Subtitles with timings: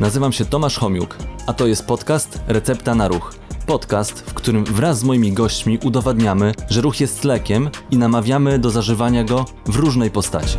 [0.00, 3.34] Nazywam się Tomasz Homiuk, a to jest podcast Recepta na Ruch.
[3.66, 8.70] Podcast, w którym wraz z moimi gośćmi udowadniamy, że ruch jest lekiem i namawiamy do
[8.70, 10.58] zażywania go w różnej postaci.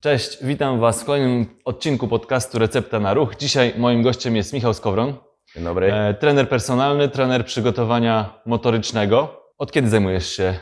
[0.00, 3.36] Cześć, witam Was w kolejnym odcinku podcastu Recepta na Ruch.
[3.36, 5.14] Dzisiaj moim gościem jest Michał Skowron,
[5.54, 5.92] Dzień dobry.
[5.92, 9.40] e, trener personalny, trener przygotowania motorycznego.
[9.58, 10.54] Od kiedy zajmujesz się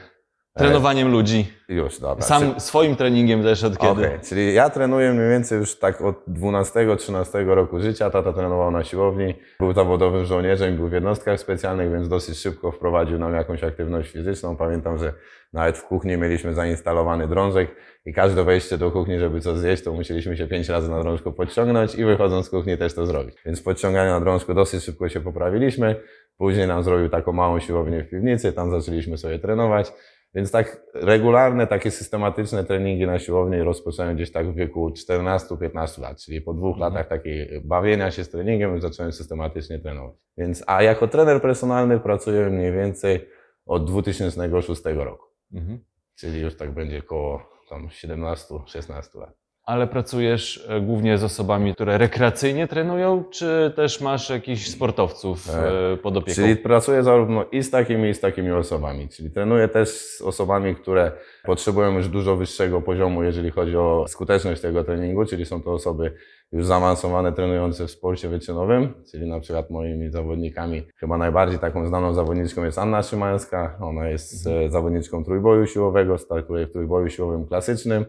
[0.58, 1.52] trenowaniem ludzi?
[1.68, 2.24] Już, dobra.
[2.24, 4.06] Sam swoim treningiem też od kiedy?
[4.06, 8.10] Okej, czyli ja trenuję mniej więcej już tak od 12-13 roku życia.
[8.10, 13.18] Tata trenował na siłowni, był zawodowym żołnierzem, był w jednostkach specjalnych, więc dosyć szybko wprowadził
[13.18, 14.56] nam jakąś aktywność fizyczną.
[14.56, 15.12] Pamiętam, że
[15.52, 17.76] nawet w kuchni mieliśmy zainstalowany drążek
[18.06, 21.32] i każde wejście do kuchni, żeby coś zjeść, to musieliśmy się pięć razy na drążku
[21.32, 23.36] podciągnąć i wychodząc z kuchni też to zrobić.
[23.46, 25.96] Więc podciąganie na drążku dosyć szybko się poprawiliśmy.
[26.38, 29.92] Później nam zrobił taką małą siłownię w piwnicy, tam zaczęliśmy sobie trenować.
[30.36, 36.20] Więc tak regularne, takie systematyczne treningi na siłowni rozpocząłem gdzieś tak w wieku 14-15 lat,
[36.20, 36.92] czyli po dwóch Mhm.
[36.92, 40.16] latach takiej bawienia się z treningiem już zacząłem systematycznie trenować.
[40.38, 43.28] Więc, a jako trener personalny pracuję mniej więcej
[43.66, 45.78] od 2006 roku, Mhm.
[46.16, 49.45] czyli już tak będzie koło tam 17-16 lat.
[49.66, 55.92] Ale pracujesz e, głównie z osobami, które rekreacyjnie trenują, czy też masz jakichś sportowców E,
[55.92, 56.34] e, pod opieką?
[56.34, 59.08] Czyli pracuję zarówno i z takimi, i z takimi osobami.
[59.08, 61.12] Czyli trenuję też z osobami, które
[61.44, 66.12] potrzebują już dużo wyższego poziomu, jeżeli chodzi o skuteczność tego treningu, czyli są to osoby
[66.52, 72.14] już zaawansowane, trenujące w sporcie wyczynowym, czyli na przykład moimi zawodnikami, chyba najbardziej taką znaną
[72.14, 73.78] zawodniczką jest Anna Szymańska.
[73.80, 78.04] Ona jest e, zawodniczką trójboju siłowego, startuje w trójboju siłowym klasycznym.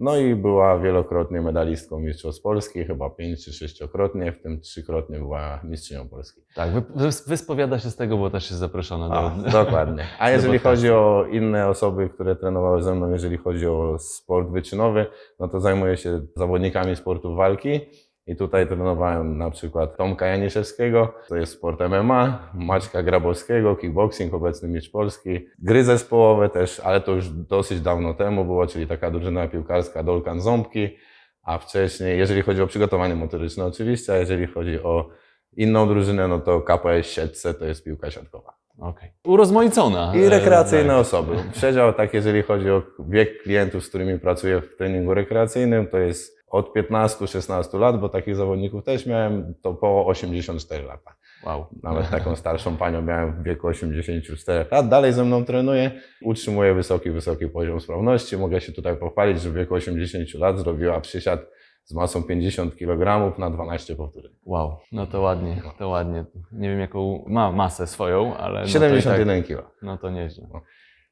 [0.00, 5.60] No i była wielokrotnie medalistką Mistrzostw Polski, chyba pięć czy sześciokrotnie, w tym trzykrotnie była
[5.64, 6.40] mistrzynią Polski.
[6.54, 9.50] Tak, wy, wy, wyspowiada się z tego, bo też jest zaproszona A, do...
[9.50, 10.06] dokładnie.
[10.18, 15.06] A jeżeli chodzi o inne osoby, które trenowały ze mną, jeżeli chodzi o sport wyczynowy,
[15.40, 17.80] no to zajmuję się zawodnikami sportu walki.
[18.26, 24.68] I tutaj trenowałem na przykład Tomka Janiszewskiego, to jest sport MMA, Maćka Grabowskiego, kickboxing, obecny
[24.68, 25.46] mistrz Polski.
[25.58, 30.40] Gry zespołowe też, ale to już dosyć dawno temu było, czyli taka drużyna piłkarska Dolkan
[30.40, 30.96] Ząbki,
[31.42, 35.08] a wcześniej, jeżeli chodzi o przygotowanie motoryczne oczywiście, a jeżeli chodzi o
[35.56, 38.52] inną drużynę, no to KPS Siedlce to jest piłka siatkowa.
[38.78, 39.12] Okej.
[39.24, 40.12] Urozmaicona.
[40.16, 40.98] I e, rekreacyjne tak.
[40.98, 41.36] osoby.
[41.52, 46.39] Przedział tak, jeżeli chodzi o wiek klientów, z którymi pracuję w treningu rekreacyjnym, to jest
[46.50, 51.14] od 15-16 lat, bo takich zawodników też miałem, to po 84 lata.
[51.46, 51.66] Wow.
[51.82, 54.88] Nawet taką starszą panią miałem w wieku 84 lat.
[54.88, 55.90] Dalej ze mną trenuje,
[56.22, 58.36] utrzymuje wysoki, wysoki poziom sprawności.
[58.36, 61.40] Mogę się tutaj pochwalić, że w wieku 80 lat zrobiła przysiad
[61.84, 64.32] z masą 50 kg na 12 powtórzeń.
[64.44, 66.24] Wow, no to ładnie, to ładnie.
[66.52, 69.70] Nie wiem jaką ma masę swoją, ale no to, i 71 tak, kg.
[69.82, 70.46] no to nieźle.
[70.52, 70.60] No.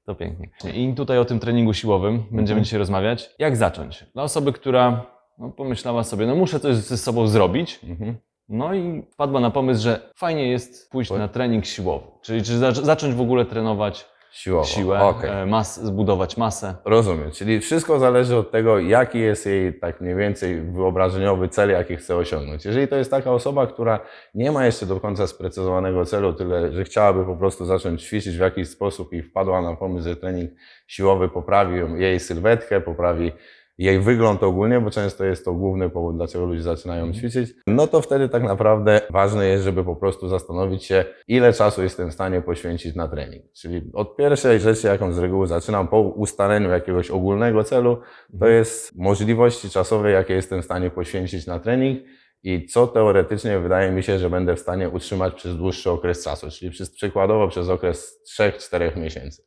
[0.07, 0.49] To pięknie.
[0.75, 2.65] I tutaj o tym treningu siłowym będziemy Mhm.
[2.65, 3.35] dzisiaj rozmawiać.
[3.39, 4.05] Jak zacząć?
[4.15, 5.07] Dla osoby, która
[5.39, 8.17] no, pomyślała sobie, no muszę coś ze sobą zrobić, Mhm.
[8.49, 12.05] no i wpadła na pomysł, że fajnie jest pójść na trening siłowy.
[12.23, 14.65] Czyli czy zac- zacząć w ogóle trenować Siłowo.
[14.65, 15.31] siłę, Okej.
[15.31, 16.75] e, mas, zbudować masę.
[16.85, 21.97] Rozumiem, czyli wszystko zależy od tego, jaki jest jej tak mniej więcej wyobrażeniowy cel, jaki
[21.97, 22.65] chce osiągnąć.
[22.65, 24.01] Jeżeli to jest taka osoba, która
[24.35, 28.41] nie ma jeszcze do końca sprecyzowanego celu, tyle, że chciałaby po prostu zacząć ćwiczyć w
[28.41, 30.51] jakiś sposób i wpadła na pomysł, że trening
[30.87, 33.33] siłowy poprawi ją- jej sylwetkę, poprawi
[33.79, 38.01] jej wygląd ogólnie, bo często jest to główny powód, dlaczego ludzie zaczynają ćwiczyć, no to
[38.01, 42.43] wtedy tak naprawdę ważne jest, żeby po prostu zastanowić się, ile czasu jestem w stanie
[42.43, 43.45] poświęcić na trening.
[43.53, 47.99] Czyli od pierwszej rzeczy, jaką z reguły zaczynam po ustaleniu jakiegoś ogólnego celu,
[48.41, 52.03] to jest możliwości czasowe, jakie jestem w stanie poświęcić na trening
[52.43, 56.51] i co teoretycznie wydaje mi się, że będę w stanie utrzymać przez dłuższy okres czasu,
[56.51, 59.43] czyli przez, przykładowo przez okres 3-4 miesięcy.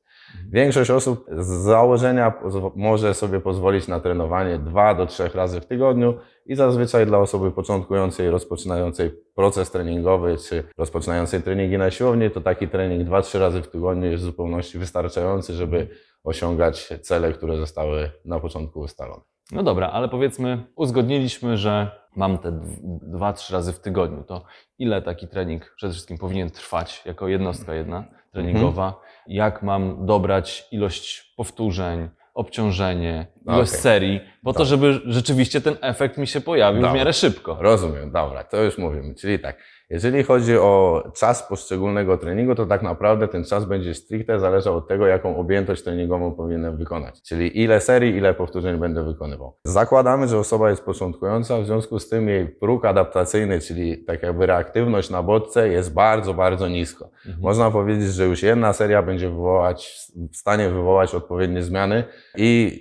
[0.52, 2.34] Większość osób z założenia
[2.76, 6.14] może sobie pozwolić na trenowanie 2 do 3 razy w tygodniu
[6.46, 12.68] i zazwyczaj dla osoby początkującej, rozpoczynającej proces treningowy czy rozpoczynającej treningi na siłowni, to taki
[12.68, 15.88] trening 2-3 razy w tygodniu jest w zupełności wystarczający, żeby
[16.24, 19.22] osiągać cele, które zostały na początku ustalone.
[19.52, 24.24] No dobra, ale powiedzmy, uzgodniliśmy, że mam te dw- dwa, trzy razy w tygodniu.
[24.24, 24.44] To
[24.80, 28.86] ile taki trening przede wszystkim powinien trwać jako jednostka jedna treningowa?
[28.88, 29.04] Mhm.
[29.28, 33.82] Jak mam dobrać ilość powtórzeń, obciążenie, ilość Okej.
[33.82, 36.98] serii, po to, żeby rzeczywiście ten efekt mi się pojawił w Dobra.
[36.98, 37.58] miarę szybko.
[37.60, 39.16] Rozumiem, dobra, to już mówimy.
[39.16, 39.58] Czyli tak,
[39.92, 44.88] Jeżeli chodzi o czas poszczególnego treningu, to tak naprawdę ten czas będzie stricte zależał od
[44.88, 47.22] tego, jaką objętość treningową powinienem wykonać.
[47.22, 49.58] Czyli ile serii, ile powtórzeń będę wykonywał.
[49.64, 54.46] Zakładamy, że osoba jest początkująca, w związku z tym jej próg adaptacyjny, czyli tak jakby
[54.46, 57.10] reaktywność na bodźce jest bardzo, bardzo nisko.
[57.40, 59.98] Można powiedzieć, że już jedna seria będzie wywołać,
[60.32, 62.04] w stanie wywołać odpowiednie zmiany
[62.38, 62.80] i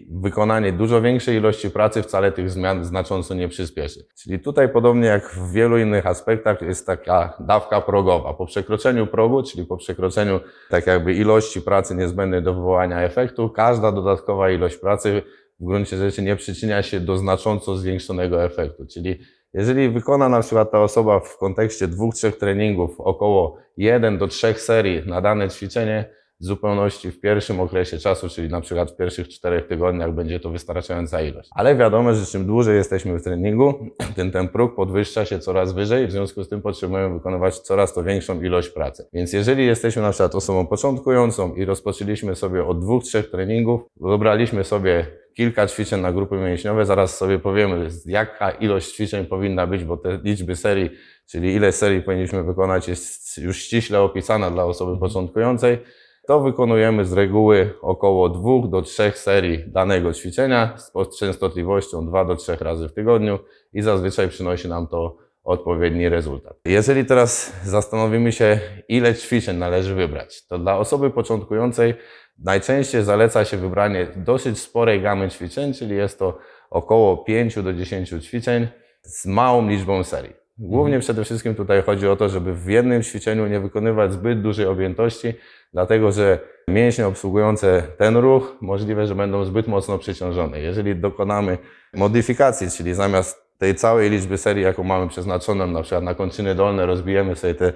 [0.51, 4.07] wykonanie dużo większej ilości pracy wcale tych zmian znacząco nie przyspieszy.
[4.23, 8.35] Czyli tutaj podobnie jak w wielu innych aspektach jest taka dawka progowa.
[8.35, 13.93] Po przekroczeniu progu, czyli po przekroczeniu tak jakby ilości pracy niezbędnej do wywołania efektu, każda
[13.93, 15.23] dodatkowa ilość pracy
[15.61, 18.87] w gruncie rzeczy nie przyczynia się do znacząco zwiększonego efektu.
[18.87, 19.19] Czyli
[19.55, 24.55] jeżeli wykona na przykład ta osoba w kontekście dwóch, trzech treningów około 1 do 3
[24.55, 29.29] serii na dane ćwiczenie, w zupełności w pierwszym okresie czasu, czyli na przykład w pierwszych
[29.29, 31.51] czterech tygodniach będzie to wystarczająca ilość.
[31.55, 33.75] Ale wiadomo, że czym dłużej jesteśmy w treningu,
[34.17, 38.05] tym ten próg podwyższa się coraz wyżej, w związku z tym potrzebujemy wykonywać coraz to
[38.05, 39.09] większą ilość pracy.
[39.13, 44.65] Więc jeżeli jesteśmy na przykład osobą początkującą i rozpoczęliśmy sobie od dwóch, trzech treningów, dobraliśmy
[44.65, 49.97] sobie kilka ćwiczeń na grupy mięśniowe, zaraz sobie powiemy, jaka ilość ćwiczeń powinna być, bo
[49.97, 50.91] te liczby serii,
[51.31, 55.79] czyli ile serii powinniśmy wykonać, jest już ściśle opisana dla osoby początkującej
[56.27, 62.37] to wykonujemy z reguły około 2 do 3 serii danego ćwiczenia z częstotliwością 2 do
[62.37, 63.39] 3 razy w tygodniu
[63.73, 66.57] i zazwyczaj przynosi nam to odpowiedni rezultat.
[66.65, 71.95] Jeżeli teraz zastanowimy się, ile ćwiczeń należy wybrać, to dla osoby początkującej
[72.39, 76.39] najczęściej zaleca się wybranie dosyć sporej gamy ćwiczeń, czyli jest to
[76.71, 78.69] około 5 do 10 ćwiczeń
[79.03, 80.40] z małą liczbą serii.
[80.63, 84.67] Głównie przede wszystkim tutaj chodzi o to, żeby w jednym ćwiczeniu nie wykonywać zbyt dużej
[84.67, 85.35] objętości,
[85.73, 90.61] dlatego że mięśnie obsługujące ten ruch możliwe, że będą zbyt mocno przeciążone.
[90.61, 91.59] Jeżeli dokonamy
[91.95, 96.87] modyfikacji, czyli zamiast tej całej liczby serii, jaką mamy przeznaczoną na przykład na kończyny dolne,
[96.87, 97.73] rozbijemy sobie tę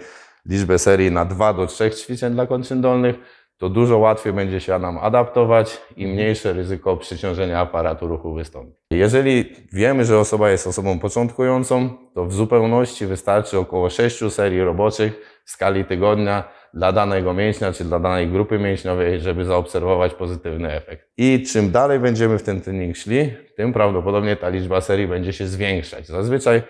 [0.46, 3.16] liczbę serii na 2 do 3 ćwiczeń dla kończyn dolnych,
[3.58, 8.72] to dużo łatwiej będzie się nam adaptować i mniejsze ryzyko przyciążenia aparatu ruchu wystąpi.
[8.90, 15.40] Jeżeli wiemy, że osoba jest osobą początkującą, to w zupełności wystarczy około 6 serii roboczych
[15.44, 21.08] w skali tygodnia dla danego mięśnia czy dla danej grupy mięśniowej, żeby zaobserwować pozytywny efekt.
[21.16, 25.46] I czym dalej będziemy w ten trening szli, tym prawdopodobnie ta liczba serii będzie się
[25.46, 26.06] zwiększać.
[26.06, 26.62] Zazwyczaj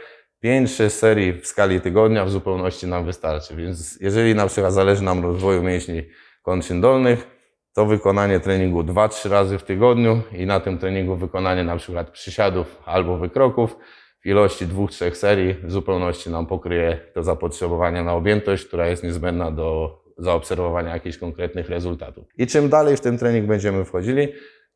[0.44, 3.56] 5-6 serii w skali tygodnia w zupełności nam wystarczy.
[3.56, 6.02] Więc jeżeli na przykład zależy nam rozwoju mięśni
[6.44, 7.26] kończyn dolnych,
[7.74, 12.82] to wykonanie treningu 2-3 razy w tygodniu i na tym treningu wykonanie na przykład przysiadów
[12.84, 13.76] albo wykroków
[14.20, 19.50] w ilości 2-3 serii w zupełności nam pokryje to zapotrzebowanie na objętość, która jest niezbędna
[19.50, 22.24] do zaobserwowania jakichś konkretnych rezultatów.
[22.38, 24.28] I czym dalej w ten trening będziemy wchodzili,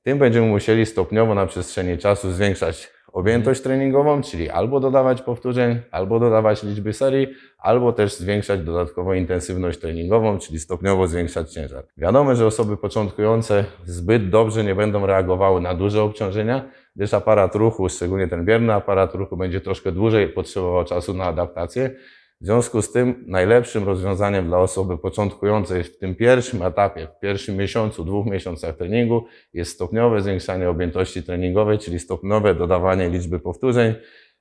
[0.03, 6.21] tym będziemy musieli stopniowo na przestrzeni czasu zwiększać objętość treningową, czyli albo dodawać powtórzeń, albo
[6.21, 7.27] dodawać liczby serii,
[7.59, 11.85] albo też zwiększać dodatkowo intensywność treningową, czyli stopniowo zwiększać ciężar.
[11.97, 17.89] Wiadomo, że osoby początkujące zbyt dobrze nie będą reagowały na duże obciążenia, gdyż aparat ruchu,
[17.89, 21.91] szczególnie ten bierny aparat ruchu, będzie troszkę dłużej potrzebował czasu na adaptację.
[22.41, 27.57] W związku z tym najlepszym rozwiązaniem dla osoby początkującej w tym pierwszym etapie, w pierwszym
[27.57, 29.25] miesiącu, dwóch miesiącach treningu
[29.55, 33.95] jest stopniowe zwiększanie objętości treningowej, czyli stopniowe dodawanie liczby powtórzeń,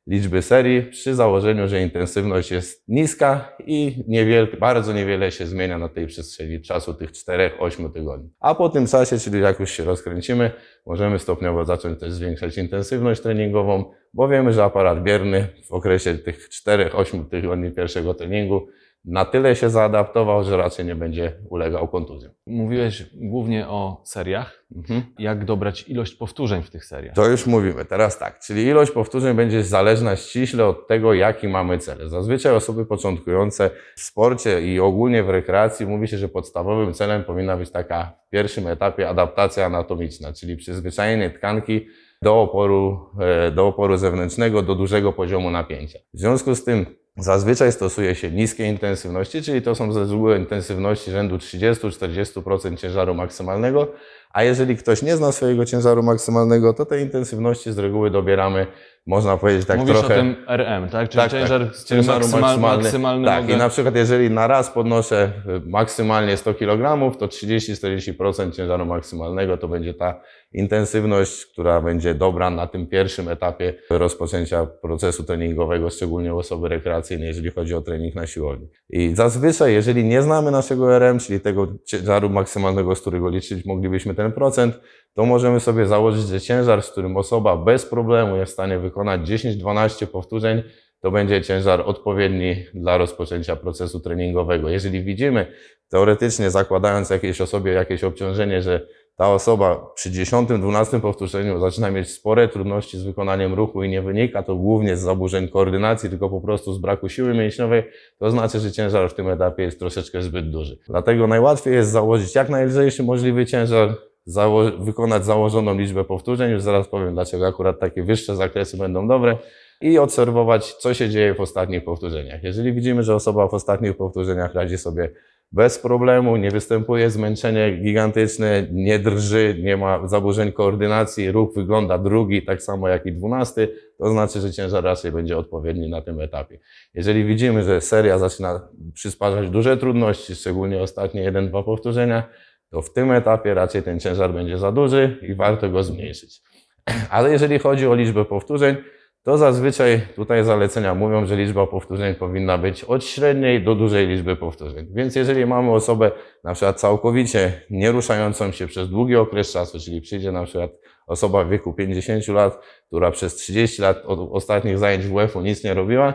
[0.08, 5.90] liczby serii przy założeniu, że intensywność jest niska i niewiel, bardzo niewiele się zmienia na
[5.90, 8.30] tej przestrzeni czasu tych 4-8 tygodni.
[8.40, 10.52] A po tym czasie, czyli jak już się rozkręcimy,
[10.86, 16.50] możemy stopniowo zacząć też zwiększać intensywność treningową, bo wiemy, że aparat bierny w okresie tych
[16.50, 18.68] 4-8 tygodni pierwszego treningu
[19.06, 22.34] na tyle się zaadaptował, że raczej nie będzie ulegał kontuzjom.
[22.48, 24.64] Mówiłeś głównie o seriach.
[24.76, 25.04] Mhm.
[25.20, 27.16] Jak dobrać ilość powtórzeń w tych seriach?
[27.16, 31.80] To już mówimy, teraz tak, czyli ilość powtórzeń będzie zależna ściśle od tego, jaki mamy
[31.80, 32.10] cel.
[32.10, 37.58] Zazwyczaj osoby początkujące w sporcie i ogólnie w rekreacji mówi się, że podstawowym celem powinna
[37.58, 41.88] być taka w pierwszym etapie adaptacja anatomiczna, czyli przyzwyczajenie tkanki
[42.22, 46.00] do oporu, e, do oporu zewnętrznego, do dużego poziomu napięcia.
[46.14, 46.86] W związku z tym
[47.20, 53.88] Zazwyczaj stosuje się niskie intensywności, czyli to są ze reguły intensywności rzędu 30-40% ciężaru maksymalnego,
[54.34, 58.68] a jeżeli ktoś nie zna swojego ciężaru maksymalnego, to te intensywności z reguły dobieramy,
[59.08, 60.14] można powiedzieć tak Mówisz trochę...
[60.14, 61.10] o tym RM, tak?
[61.10, 61.42] Czyli Tak, tak.
[61.42, 62.84] ciężar, Ciężaru maksymal, maksymalny.
[62.84, 63.54] maksymalny Tak, mogę...
[63.54, 65.32] i na przykład jeżeli na raz podnoszę
[65.66, 70.22] y, maksymalnie 100 kg, to 30-40% ciężaru maksymalnego to będzie ta
[70.54, 77.28] intensywność, która będzie dobra na tym pierwszym etapie rozpoczęcia procesu treningowego, szczególnie u osoby rekreacyjnej,
[77.28, 78.68] jeżeli chodzi o trening na siłowni.
[78.90, 84.16] I zazwyczaj, jeżeli nie znamy naszego RM, czyli tego ciężaru maksymalnego, z którego liczyć moglibyśmy
[84.16, 84.80] ten procent,
[85.18, 89.22] to możemy sobie założyć, że ciężar, z którym osoba bez problemu jest w stanie wykonać
[89.22, 90.64] 10-12 powtórzeń,
[91.02, 94.70] to będzie ciężar odpowiedni dla rozpoczęcia procesu treningowego.
[94.70, 95.48] Jeżeli widzimy,
[95.90, 102.48] teoretycznie zakładając jakiejś osobie jakieś obciążenie, że ta osoba przy 10-12 powtórzeniu zaczyna mieć spore
[102.48, 106.74] trudności z wykonaniem ruchu i nie wynika to głównie z zaburzeń koordynacji, tylko po prostu
[106.74, 107.84] z braku siły mięśniowej,
[108.20, 110.80] to znaczy, że ciężar w tym etapie jest troszeczkę zbyt duży.
[110.88, 116.88] Dlatego najłatwiej jest założyć jak najlżejszy możliwy ciężar, zało- wykonać założoną liczbę powtórzeń, już zaraz
[116.88, 119.38] powiem, dlaczego akurat takie wyższe zakresy będą dobre,
[119.82, 122.44] i obserwować, co się dzieje w ostatnich powtórzeniach.
[122.44, 125.10] Jeżeli widzimy, że osoba w ostatnich powtórzeniach radzi sobie
[125.52, 132.46] bez problemu, nie występuje zmęczenie gigantyczne, nie drży, nie ma zaburzeń koordynacji, ruch wygląda drugi,
[132.46, 136.60] tak samo jak i dwunasty, to znaczy, że ciężar raczej będzie odpowiedni na tym etapie.
[136.94, 142.30] Jeżeli widzimy, że seria zaczyna przysparzać duże trudności, szczególnie ostatnie jeden-dwa powtórzenia,
[142.72, 146.42] to w tym etapie raczej ten ciężar będzie za duży i warto go zmniejszyć.
[147.10, 148.76] Ale jeżeli chodzi o liczbę powtórzeń,
[149.24, 154.36] to zazwyczaj tutaj zalecenia mówią, że liczba powtórzeń powinna być od średniej do dużej liczby
[154.36, 154.88] powtórzeń.
[154.94, 156.12] Więc jeżeli mamy osobę
[156.44, 160.72] na przykład całkowicie nie ruszającą się przez długi okres czasu, czyli przyjdzie na przykład
[161.08, 165.74] osoba w wieku 50 lat, która przez 30 lat od ostatnich zajęć WF-u nic nie
[165.74, 166.14] robiła,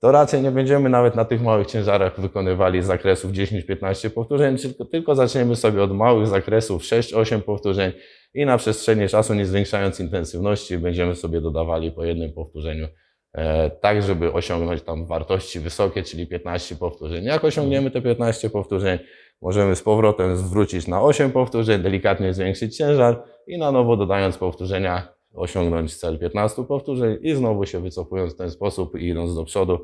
[0.00, 5.14] to raczej nie będziemy nawet na tych małych ciężarach wykonywali zakresów 10-15 powtórzeń, tylko, tylko
[5.14, 7.92] zaczniemy sobie od małych zakresów 6-8 powtórzeń
[8.34, 12.88] i na przestrzeni czasu, nie zwiększając intensywności, będziemy sobie dodawali po jednym powtórzeniu,
[13.32, 17.24] e, tak żeby osiągnąć tam wartości wysokie, czyli 15 powtórzeń.
[17.24, 18.98] Jak osiągniemy te 15 powtórzeń,
[19.42, 25.17] możemy z powrotem zwrócić na 8 powtórzeń, delikatnie zwiększyć ciężar i na nowo dodając powtórzenia
[25.34, 29.78] osiągnąć cel 15 powtórzeń i znowu się wycofując w ten sposób i idąc do przodu,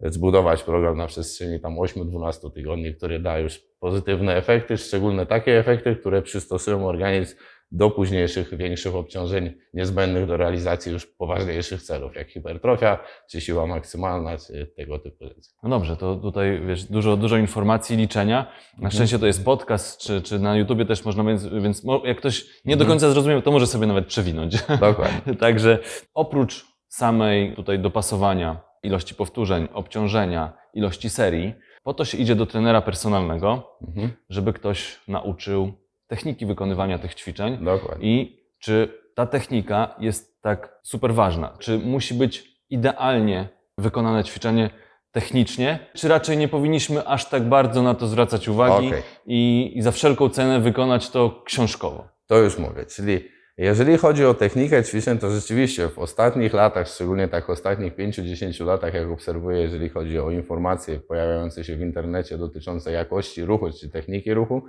[0.00, 5.96] zbudować program na przestrzeni tam 8-12 tygodni, który da już pozytywne efekty, szczególne takie efekty,
[5.96, 7.36] które przystosują organizm
[7.74, 12.98] do późniejszych, większych obciążeń niezbędnych do realizacji już poważniejszych celów, jak hipertrofia,
[13.30, 15.50] czy siła maksymalna, czy tego typu rzeczy.
[15.62, 18.46] No dobrze, to tutaj wiesz, dużo, dużo informacji, liczenia.
[18.78, 22.46] Na szczęście to jest podcast, czy, czy na YouTubie też można, więc, więc jak ktoś
[22.64, 24.56] nie do końca zrozumiał, to może sobie nawet przewinąć.
[24.80, 25.34] Dokładnie.
[25.40, 25.78] Także
[26.14, 32.80] oprócz samej tutaj dopasowania ilości powtórzeń, obciążenia, ilości serii, po to się idzie do trenera
[32.82, 34.10] personalnego, Mhm.
[34.28, 35.72] żeby ktoś nauczył
[36.14, 38.08] techniki wykonywania tych ćwiczeń Dokładnie.
[38.08, 41.56] i czy ta technika jest tak super ważna?
[41.58, 44.70] Czy musi być idealnie wykonane ćwiczenie
[45.12, 49.02] technicznie, czy raczej nie powinniśmy aż tak bardzo na to zwracać uwagi Okej.
[49.26, 52.08] i, i za wszelką cenę wykonać to książkowo?
[52.26, 53.28] To już mówię, czyli
[53.58, 58.66] jeżeli chodzi o technikę ćwiczeń, to rzeczywiście w ostatnich latach, szczególnie tak w ostatnich 5-10
[58.66, 63.90] latach, jak obserwuję, jeżeli chodzi o informacje pojawiające się w internecie dotyczące jakości ruchu czy
[63.90, 64.62] techniki ruchu,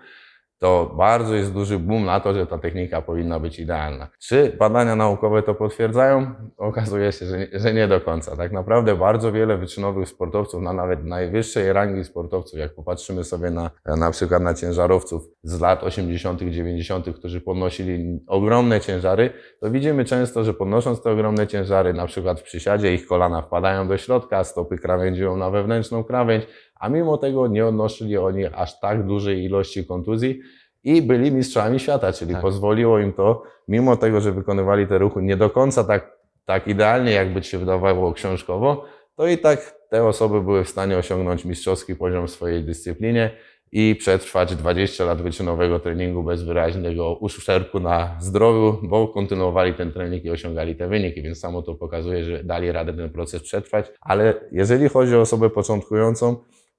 [0.60, 4.08] to bardzo jest duży boom na to, że ta technika powinna być idealna.
[4.20, 6.34] Czy badania naukowe to potwierdzają?
[6.58, 8.38] Okazuje się, że nie, że nie do końca.
[8.38, 13.72] Tak naprawdę bardzo wiele wyczynowych sportowców, na nawet najwyższej rangi sportowców, jak popatrzymy sobie na
[13.86, 19.30] na przykład na ciężarowców z lat 80., 90., którzy podnosili ogromne ciężary,
[19.62, 23.88] to widzimy często, że podnosząc te ogromne ciężary, na przykład w przysiadzie, ich kolana wpadają
[23.88, 26.48] do środka, stopy krawędzią na wewnętrzną krawędź,
[26.80, 30.40] a mimo tego nie odnosili oni aż tak dużej ilości kontuzji
[30.84, 32.42] i byli mistrzami świata, czyli Tak.
[32.42, 37.12] pozwoliło im to, mimo tego, że wykonywali te ruchy nie do końca tak, tak idealnie,
[37.12, 41.96] jakby ci się wydawało książkowo, to i tak te osoby były w stanie osiągnąć mistrzowski
[41.96, 43.32] poziom w swojej dyscyplinie
[43.72, 50.26] i przetrwać 20 lat wyczynowego treningu bez wyraźnego uszczerbku na zdrowiu, bo kontynuowali ten trening
[50.26, 53.86] i osiągali te wyniki, więc samo to pokazuje, że dali radę ten proces przetrwać.
[54.02, 56.36] Ale jeżeli chodzi o osobę początkującą,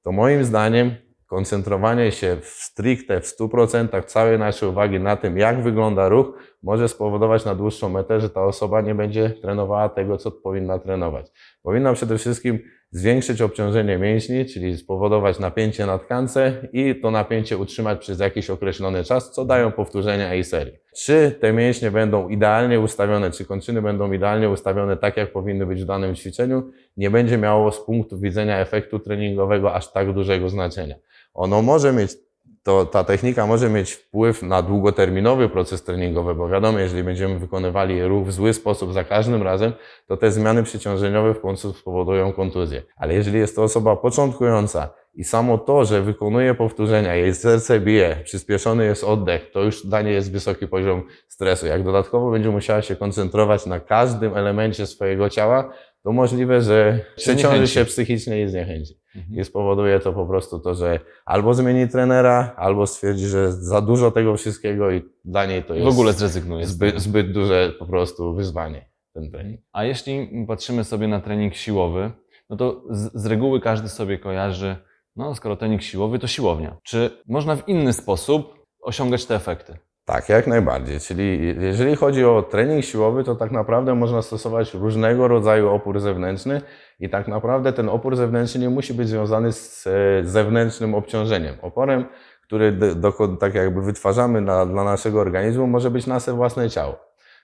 [0.06, 0.94] to moim zdaniem
[1.26, 6.88] koncentrowanie się w stricte, w 100% całej naszej uwagi na tym, jak wygląda ruch, może
[6.88, 11.26] spowodować na dłuższą metę, że ta osoba nie będzie trenowała tego, co powinna trenować.
[11.62, 12.58] Powinna przede wszystkim
[12.96, 19.04] zwiększyć obciążenie mięśni, czyli spowodować napięcie na tkance i to napięcie utrzymać przez jakiś określony
[19.04, 20.74] czas, co dają powtórzenia i serii.
[20.96, 25.82] Czy te mięśnie będą idealnie ustawione, czy kończyny będą idealnie ustawione tak, jak powinny być
[25.82, 30.94] w danym ćwiczeniu, nie będzie miało z punktu widzenia efektu treningowego aż tak dużego znaczenia.
[31.34, 32.25] Ono może mieć
[32.66, 38.02] to ta technika może mieć wpływ na długoterminowy proces treningowy, bo wiadomo, jeżeli będziemy wykonywali
[38.02, 39.72] ruch w zły sposób za każdym razem,
[40.06, 42.82] to te zmiany przyciążeniowe w końcu spowodują kontuzję.
[42.96, 48.16] Ale jeżeli jest to osoba początkująca i samo to, że wykonuje powtórzenia, jej serce bije,
[48.24, 51.66] przyspieszony jest oddech, to już dla niej jest wysoki poziom stresu.
[51.66, 57.68] Jak dodatkowo będzie musiała się koncentrować na każdym elemencie swojego ciała, to możliwe, że przeciąży
[57.68, 59.05] się psychicznie i zniechęci.
[59.30, 64.10] I spowoduje to po prostu to, że albo zmieni trenera, albo stwierdzi, że za dużo
[64.10, 66.66] tego wszystkiego i dla niej to jest W ogóle zrezygnuje.
[66.66, 69.60] zbyt, zbyt duże po prostu wyzwanie ten trening.
[69.72, 72.10] A jeśli patrzymy sobie na trening siłowy,
[72.50, 74.76] no to z, z reguły każdy sobie kojarzy,
[75.16, 76.76] no skoro trening siłowy, to siłownia.
[76.82, 79.78] Czy można w inny sposób osiągać te efekty?
[80.06, 81.00] Tak, jak najbardziej.
[81.00, 86.60] Czyli jeżeli chodzi o trening siłowy, to tak naprawdę można stosować różnego rodzaju opór zewnętrzny
[87.00, 89.90] i tak naprawdę ten opór zewnętrzny nie musi być związany z e,
[90.24, 91.54] zewnętrznym obciążeniem.
[91.62, 92.04] Oporem,
[92.42, 96.98] który do, do, tak jakby wytwarzamy na, dla naszego organizmu, może być nasze własne ciało.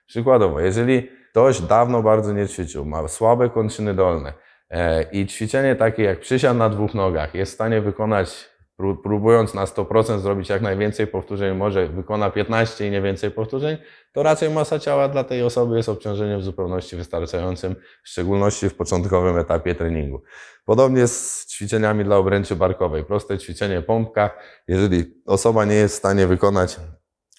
[0.06, 4.32] Przykładowo, jeżeli ktoś dawno bardzo nie ćwiczył, ma słabe kończyny dolne
[4.70, 9.64] e, i ćwiczenie takie jak przysiad na dwóch nogach jest w stanie wykonać próbując na
[9.64, 13.76] 100% zrobić jak najwięcej powtórzeń, może wykona 15 i nie więcej powtórzeń,
[14.12, 18.74] to raczej masa ciała dla tej osoby jest obciążeniem w zupełności wystarczającym, w szczególności w
[18.74, 20.22] początkowym etapie treningu.
[20.64, 23.04] Podobnie z ćwiczeniami dla obręczy barkowej.
[23.04, 24.30] Proste ćwiczenie pompka.
[24.68, 26.76] Jeżeli osoba nie jest w stanie wykonać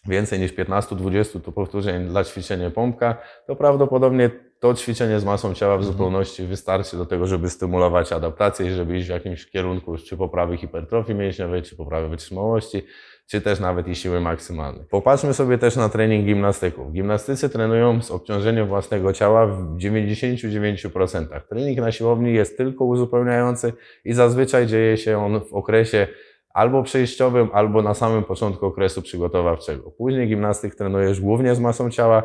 [0.06, 4.30] więcej niż 15-20 to powtórzeń dla ćwiczenia pompka, to prawdopodobnie
[4.64, 8.98] to ćwiczenie z masą ciała w zupełności wystarczy do tego, żeby stymulować adaptację i żeby
[8.98, 12.82] iść w jakimś kierunku czy poprawy hipertrofii mięśniowej, czy poprawy wytrzymałości,
[13.28, 14.86] czy też nawet i siły maksymalnej.
[14.90, 16.94] Popatrzmy sobie też na trening gimnastyków.
[16.94, 21.42] Gimnastycy trenują z obciążeniem własnego ciała w 99%.
[21.50, 23.74] Trening na siłowni jest tylko uzupełniający
[24.06, 26.08] i zazwyczaj dzieje się on w okresie
[26.54, 29.92] albo przejściowym, albo na samym początku okresu przygotowawczego.
[29.92, 32.24] Później gimnastyk trenujesz głównie z masą ciała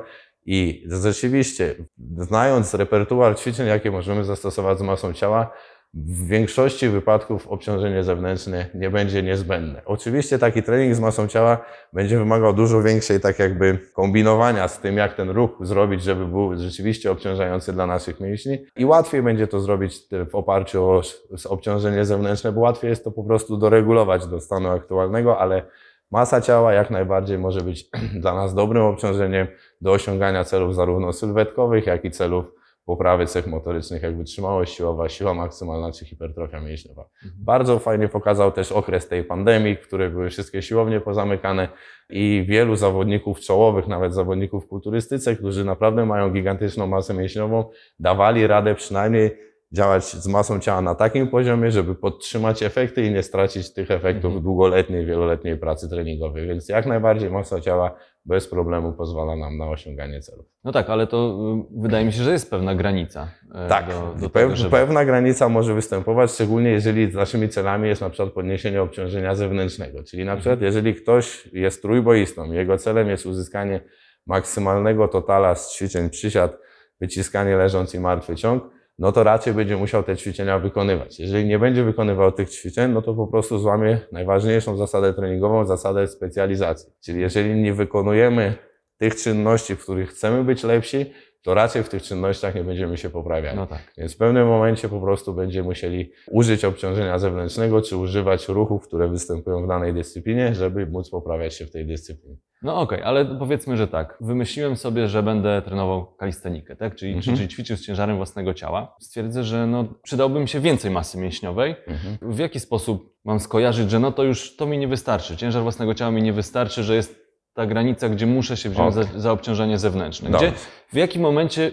[0.50, 1.75] i rzeczywiście,
[2.19, 5.50] znając repertuar ćwiczeń, jakie możemy zastosować z masą ciała,
[5.95, 9.83] w większości wypadków obciążenie zewnętrzne nie będzie niezbędne.
[9.85, 14.97] Oczywiście taki trening z masą ciała będzie wymagał dużo większej tak jakby kombinowania z tym,
[14.97, 19.61] jak ten ruch zrobić, żeby był rzeczywiście obciążający dla naszych mięśni i łatwiej będzie to
[19.61, 20.00] zrobić
[20.31, 21.02] w oparciu o
[21.49, 25.62] obciążenie zewnętrzne, bo łatwiej jest to po prostu doregulować do stanu aktualnego, ale
[26.11, 27.91] masa ciała jak najbardziej może być
[28.23, 29.47] dla nas dobrym obciążeniem
[29.81, 32.45] do osiągania celów zarówno sylwetkowych, jak i celów
[32.88, 37.09] poprawy cech motorycznych, jak wytrzymałość siłowa, siła maksymalna czy hipertrofia mięśniowa.
[37.38, 41.69] Bardzo fajnie pokazał też okres tej pandemii, w której były wszystkie siłownie pozamykane
[42.11, 47.65] i wielu zawodników czołowych, nawet zawodników w kulturystyce, którzy naprawdę mają gigantyczną masę mięśniową,
[47.99, 53.22] dawali radę przynajmniej działać z masą ciała na takim poziomie, żeby podtrzymać efekty i nie
[53.22, 54.42] stracić tych efektów Mhm.
[54.42, 56.46] długoletniej, wieloletniej pracy treningowej.
[56.46, 57.94] Więc jak najbardziej masa ciała
[58.25, 60.46] bez problemu pozwala nam na osiąganie celów.
[60.64, 61.38] No tak, ale to
[61.76, 63.28] wydaje mi się, że jest pewna granica.
[63.66, 68.00] y, Tak, do, do pew, tego, pewna granica może występować, szczególnie jeżeli naszymi celami jest
[68.00, 70.02] na przykład podniesienie obciążenia zewnętrznego.
[70.02, 73.81] Czyli na przykład jeżeli ktoś jest trójboistą, jego celem jest uzyskanie
[74.26, 76.59] maksymalnego totala z ćwiczeń przysiad,
[77.00, 78.62] wyciskanie leżąc i martwy ciąg,
[78.98, 81.20] no to raczej będzie musiał te ćwiczenia wykonywać.
[81.20, 86.08] Jeżeli nie będzie wykonywał tych ćwiczeń, no to po prostu złamie najważniejszą zasadę treningową, zasadę
[86.08, 86.92] specjalizacji.
[87.04, 88.54] Czyli jeżeli nie wykonujemy
[88.96, 93.11] tych czynności, w których chcemy być lepsi, to raczej w tych czynnościach nie będziemy się
[93.11, 93.57] poprawiali.
[93.57, 93.92] No tak.
[93.98, 99.09] Więc w pewnym momencie po prostu będziemy musieli użyć obciążenia zewnętrznego, czy używać ruchów, które
[99.09, 102.37] występują w danej dyscyplinie, żeby móc poprawiać się w tej dyscyplinie.
[102.62, 104.18] No okej, ale powiedzmy, że tak.
[104.20, 106.94] Wymyśliłem sobie, że będę trenował kalistenikę, tak?
[106.96, 107.37] Czyli, Mhm.
[107.37, 108.96] czyli ćwiczył z ciężarem własnego ciała.
[109.01, 111.74] Stwierdzę, że no, przydałby mi się więcej masy mięśniowej.
[112.22, 115.37] W jaki sposób mam skojarzyć, że no to już to mi nie wystarczy.
[115.37, 117.28] Ciężar własnego ciała mi nie wystarczy, że jest
[117.59, 119.12] ta granica, gdzie muszę się wziąć Okej.
[119.12, 120.31] za, za obciążenie zewnętrzne.
[120.31, 120.47] Dobrze.
[120.47, 120.57] Gdzie,
[120.92, 121.71] w jakim momencie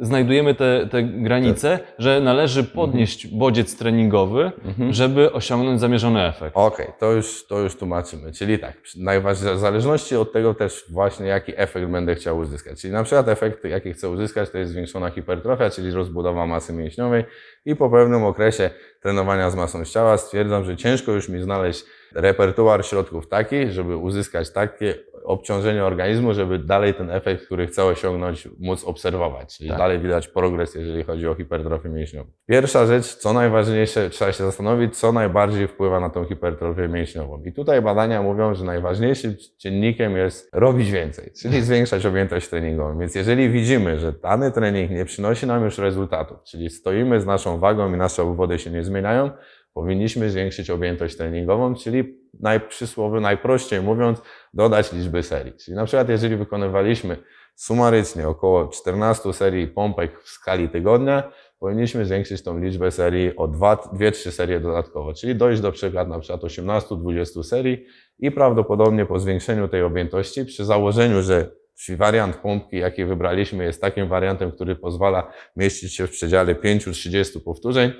[0.00, 4.92] znajdujemy te, te granice, że należy podnieść bodziec treningowy, Mhm.
[4.92, 6.56] żeby osiągnąć zamierzony efekt?
[6.56, 8.32] Okej, to, już, to już tłumaczymy.
[8.32, 12.80] Czyli tak, najważniejsze, w zależności od tego też właśnie jaki efekt będę chciał uzyskać.
[12.80, 17.24] Czyli na przykład efekt, jaki chcę uzyskać, to jest zwiększona hipertrofia, czyli rozbudowa masy mięśniowej
[17.64, 18.70] i po pewnym okresie
[19.02, 24.50] trenowania z masą ciała stwierdzam, że ciężko już mi znaleźć repertuar środków taki, żeby uzyskać
[24.50, 29.56] takie obciążenie organizmu, żeby dalej ten efekt, który chcę osiągnąć, móc obserwować.
[29.56, 29.78] Czyli Tak.
[29.78, 32.30] dalej widać progres, jeżeli chodzi o hipertrofię mięśniową.
[32.48, 37.42] Pierwsza rzecz, co najważniejsze, trzeba się zastanowić, co najbardziej wpływa na tą hipertrofię mięśniową.
[37.44, 42.98] I tutaj badania mówią, że najważniejszym czynnikiem jest robić więcej, czyli zwiększać objętość treningową.
[42.98, 47.58] Więc jeżeli widzimy, że dany trening nie przynosi nam już rezultatów, czyli stoimy z naszą
[47.58, 49.30] wagą i nasze obwody się nie zmieniają,
[49.74, 54.22] powinniśmy zwiększyć objętość treningową, czyli najprzysłowy, najprościej mówiąc,
[54.54, 55.52] dodać liczby serii.
[55.52, 57.16] Czyli na przykład jeżeli wykonywaliśmy
[57.54, 64.30] sumarycznie około 14 serii pompek w skali tygodnia, powinniśmy zwiększyć tą liczbę serii o 2-3
[64.30, 67.86] serie dodatkowo, czyli dojść do przykład na przykład 18-20 serii
[68.18, 71.50] i prawdopodobnie po zwiększeniu tej objętości, przy założeniu, że
[71.88, 77.92] wariant pompki, jaki wybraliśmy, jest takim wariantem, który pozwala mieścić się w przedziale 5-30 powtórzeń,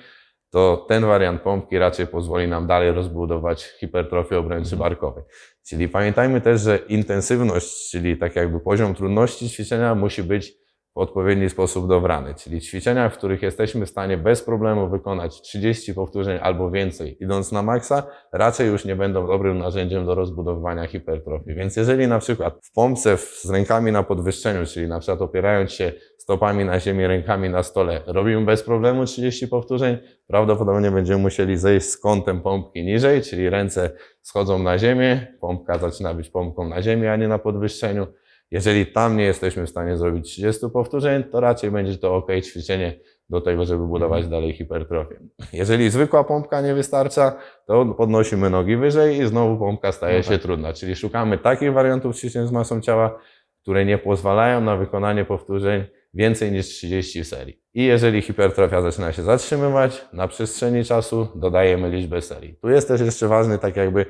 [0.52, 5.24] to ten wariant pompki raczej pozwoli nam dalej rozbudować hipertrofię obręczy barkowej.
[5.66, 10.61] Czyli pamiętajmy też, że intensywność, czyli tak jakby poziom trudności ćwiczenia musi być
[10.94, 12.34] w odpowiedni sposób dobrany.
[12.34, 17.52] Czyli ćwiczenia, w których jesteśmy w stanie bez problemu wykonać 30 powtórzeń albo więcej, idąc
[17.52, 18.02] na maksa,
[18.32, 21.54] raczej już nie będą dobrym narzędziem do rozbudowywania hipertrofii.
[21.54, 25.92] Więc jeżeli na przykład w pompce z rękami na podwyższeniu, czyli na przykład opierając się
[26.18, 31.88] stopami na ziemi, rękami na stole, robimy bez problemu 30 powtórzeń, prawdopodobnie będziemy musieli zejść
[31.88, 33.90] z kątem pompki niżej, czyli ręce
[34.22, 38.06] schodzą na ziemię, pompka zaczyna być pompką na ziemi, a nie na podwyższeniu.
[38.52, 42.98] Jeżeli tam nie jesteśmy w stanie zrobić 30 powtórzeń, to raczej będzie to ok ćwiczenie
[43.30, 45.20] do tego, żeby budować dalej hipertrofię.
[45.52, 47.36] Jeżeli zwykła pompka nie wystarcza,
[47.66, 50.42] to podnosimy nogi wyżej i znowu pompka staje No się tak.
[50.42, 50.72] trudna.
[50.72, 53.18] Czyli szukamy takich wariantów ćwiczeń z masą ciała,
[53.62, 55.84] które nie pozwalają na wykonanie powtórzeń
[56.14, 57.62] więcej niż 30 serii.
[57.74, 62.56] I jeżeli hipertrofia zaczyna się zatrzymywać, na przestrzeni czasu dodajemy liczbę serii.
[62.62, 64.06] Tu jest też jeszcze ważny tak jakby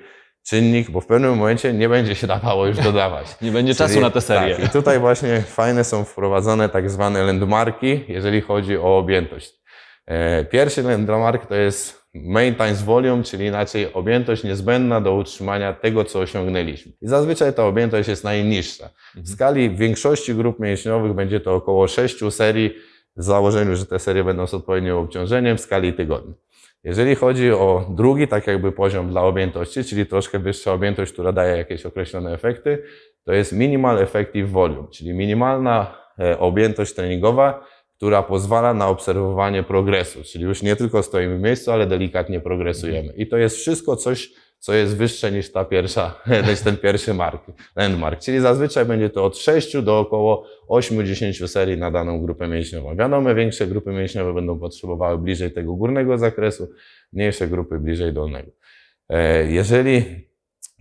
[0.48, 3.26] czynnik, bo w pewnym momencie nie będzie się dawało już dodawać.
[3.42, 4.56] Nie będzie Czyli- czasu na tę serię.
[4.56, 9.52] Tak, I tutaj właśnie fajne są wprowadzone tak zwane landmarki, jeżeli chodzi o objętość.
[10.06, 16.04] E, Pierwszy landmark to jest main times volume, czyli inaczej objętość niezbędna do utrzymania tego,
[16.04, 16.92] co osiągnęliśmy.
[17.02, 18.88] I zazwyczaj ta objętość jest najniższa.
[19.14, 22.74] W skali większości grup mięśniowych będzie to około 6 serii,
[23.16, 26.34] w założeniu, że te serie będą z odpowiednim obciążeniem w skali tygodni.
[26.84, 31.56] Jeżeli chodzi o drugi, tak jakby poziom dla objętości, czyli troszkę wyższa objętość, która daje
[31.56, 32.82] jakieś określone efekty,
[33.24, 37.66] to jest minimal effective volume, czyli minimalna e, objętość treningowa,
[37.96, 43.12] która pozwala na obserwowanie progresu, czyli już nie tylko stoimy w miejscu, ale delikatnie progresujemy.
[43.12, 44.30] I to jest wszystko coś,
[44.62, 46.14] co jest wyższe niż ta pierwsza,
[46.48, 47.42] niż ten pierwszy mark,
[47.76, 48.20] landmark.
[48.20, 52.96] Czyli zazwyczaj będzie to od 6 do około 8-10 serii na daną grupę mięśniową.
[52.96, 56.68] Wiadomo, większe grupy mięśniowe będą potrzebowały bliżej tego górnego zakresu,
[57.12, 58.50] mniejsze grupy bliżej dolnego.
[59.08, 60.04] E, Jeżeli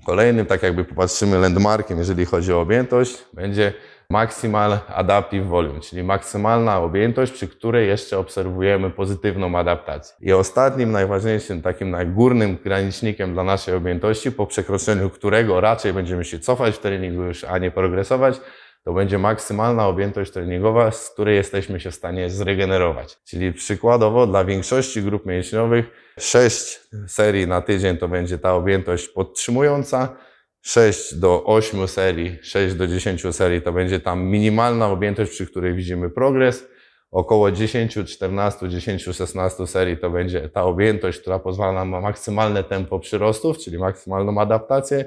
[0.06, 3.74] kolejnym, tak jakby popatrzymy landmarkiem, jeżeli chodzi o objętość, będzie
[4.12, 10.16] Maximal Adaptive Volume, czyli maksymalna objętość, przy której jeszcze obserwujemy pozytywną adaptację.
[10.22, 16.40] I ostatnim, najważniejszym, takim najgórnym granicznikiem dla naszej objętości, po przekroczeniu którego raczej będziemy się
[16.40, 18.42] cofać w treningu już, a nie progresować,
[18.84, 23.18] to będzie maksymalna objętość treningowa, z której jesteśmy się w stanie zregenerować.
[23.26, 25.86] Czyli przykładowo dla większości grup mięśniowych
[26.20, 30.16] 6 serii na tydzień to będzie ta objętość podtrzymująca,
[30.62, 35.76] 6 do 8 serii, 6 do 10 serii to będzie tam minimalna objętość, przy której
[35.76, 36.68] widzimy progres.
[37.12, 42.64] Około 10, 14, 10, 16 serii to będzie ta objętość, która pozwala nam na maksymalne
[42.64, 45.06] tempo przyrostów, czyli maksymalną adaptację.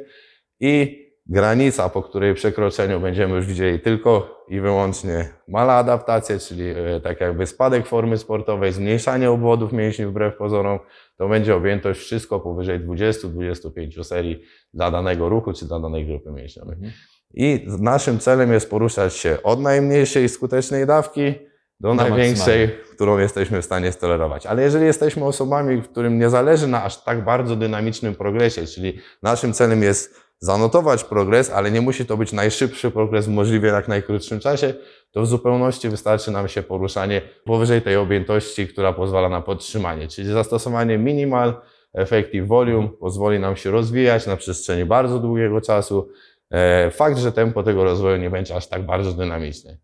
[0.61, 7.01] I granica, po której przekroczeniu będziemy już widzieli tylko i wyłącznie mala adaptację, czyli e,
[7.01, 10.79] tak jakby spadek formy sportowej, zmniejszanie obwodów mięśni wbrew pozorom,
[11.17, 14.43] to będzie objętość wszystko powyżej 20-25 serii
[14.75, 16.75] dla danego ruchu czy dla danej grupy mięśniowej.
[16.75, 16.93] Mhm.
[17.35, 21.35] I naszym celem jest poruszać się od najmniejszej skutecznej dawki
[21.81, 24.47] do, Do największej, którą jesteśmy w stanie stolerować.
[24.47, 29.53] Ale jeżeli jesteśmy osobami, którym nie zależy na aż tak bardzo dynamicznym progresie, czyli naszym
[29.53, 34.75] celem jest zanotować progres, ale nie musi to być najszybszy progres możliwie jak najkrótszym czasie,
[35.13, 40.29] to w zupełności wystarczy nam się poruszanie powyżej tej objętości, która pozwala na podtrzymanie, czyli
[40.29, 41.55] zastosowanie minimal
[41.95, 46.09] effective volume pozwoli nam się rozwijać na przestrzeni bardzo długiego czasu.
[46.51, 49.77] E, Fakt, że tempo tego rozwoju nie będzie aż tak bardzo dynamiczne.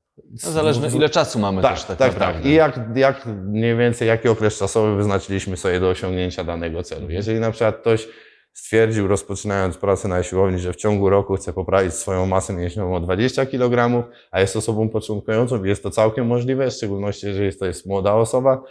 [0.44, 2.40] No, zależne ile czasu mamy Tak, też tak, tak, naprawdę.
[2.42, 2.50] tak.
[2.50, 7.00] I jak, jak mniej więcej, jaki okres czasowy wyznaczyliśmy sobie do osiągnięcia danego celu.
[7.00, 7.16] Mhm.
[7.16, 8.08] Jeżeli na przykład ktoś
[8.52, 13.00] stwierdził, rozpoczynając pracę na siłowni, że w ciągu roku chce poprawić swoją masę mięśniową o
[13.00, 17.66] 20 kg, a jest osobą początkującą i jest to całkiem możliwe, w szczególności jeżeli to
[17.66, 18.62] jest młoda osoba,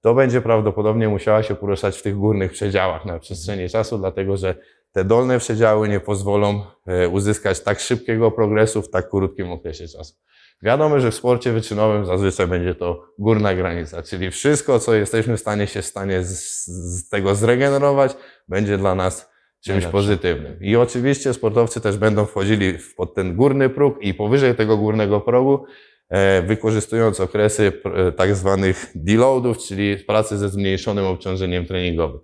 [0.00, 4.54] to będzie prawdopodobnie musiała się poruszać w tych górnych przedziałach na przestrzeni czasu, dlatego że
[4.92, 10.14] te dolne przedziały nie pozwolą e, uzyskać tak szybkiego progresu w tak krótkim okresie czasu.
[10.62, 15.40] Wiadomo, że w sporcie wyczynowym zazwyczaj będzie to górna granica, czyli wszystko, co jesteśmy w
[15.40, 18.16] stanie się w stanie z, z tego zregenerować,
[18.48, 19.92] będzie dla nas czymś Najlepsze.
[19.92, 20.58] pozytywnym.
[20.60, 25.64] I oczywiście sportowcy też będą wchodzili pod ten górny próg i powyżej tego górnego progu,
[26.46, 32.20] wykorzystując okresy e, tak zwanych deloadów, czyli pracy ze zmniejszonym obciążeniem treningowym.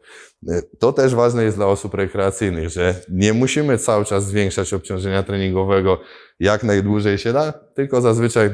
[0.49, 5.23] E, To też ważne jest dla osób rekreacyjnych, że nie musimy cały czas zwiększać obciążenia
[5.23, 6.01] treningowego
[6.40, 8.51] jak najdłużej się da, tylko zazwyczaj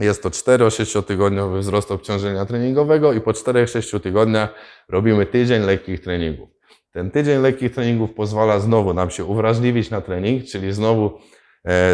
[0.00, 4.54] jest to 4-6 tygodniowy wzrost obciążenia treningowego i po 4-6 tygodniach
[4.88, 6.48] robimy tydzień lekkich treningów.
[6.92, 11.10] Ten tydzień lekkich treningów pozwala znowu nam się uwrażliwić na trening, czyli znowu e,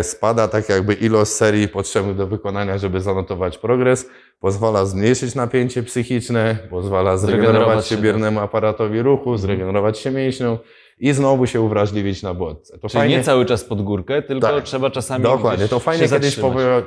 [0.03, 6.59] spada tak jakby ilość serii potrzebnych do wykonania, żeby zanotować progres, pozwala zmniejszyć napięcie psychiczne,
[6.71, 10.59] pozwala zregenerować Zregenerować się biernemu aparatowi ruchu, zregenerować się mięśniom
[10.99, 12.79] i znowu się uwrażliwić na bodźce.
[12.79, 14.65] To Czyli nie cały czas pod górkę, tylko Tak.
[14.65, 16.39] trzeba czasami Dokładnie, to fajnie kiedyś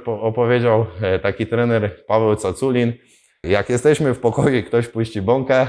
[0.06, 2.94] opowiedział e, taki trener Paweł Caculin.
[3.44, 5.68] Jak jesteśmy w pokoju i ktoś puści bąka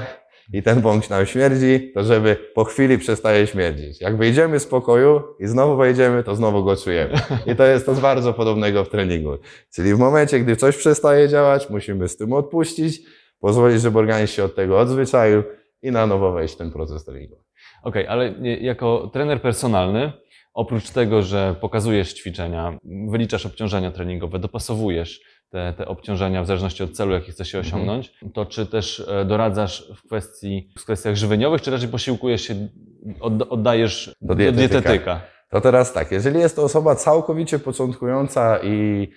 [0.53, 4.01] i ten bąk nam śmierdzi, to żeby po chwili przestaje śmierdzić.
[4.01, 7.13] Jak wyjdziemy z pokoju i znowu wejdziemy, to znowu go czujemy.
[7.45, 9.37] I to jest coś bardzo podobnego w treningu.
[9.75, 13.01] Czyli w momencie, gdy coś przestaje działać, musimy z tym odpuścić,
[13.39, 15.43] pozwolić, żeby organizm się od tego odzwyczaił
[15.81, 17.41] i na nowo wejść w ten proces treningowy.
[17.83, 20.11] Okej, ale nie- jako trener personalny,
[20.53, 22.77] oprócz tego, że pokazujesz ćwiczenia,
[23.09, 27.73] wyliczasz obciążenia treningowe, dopasowujesz te, te obciążenia w zależności od celu, jaki chce się Mhm.
[27.75, 32.55] osiągnąć, to czy też e, doradzasz w, kwestii, w kwestiach żywieniowych, czy raczej posiłkujesz się,
[33.19, 34.67] od, oddajesz Do do dietetyka.
[34.81, 35.21] dietetyka?
[35.49, 39.07] To teraz tak, jeżeli jest to osoba całkowicie początkująca i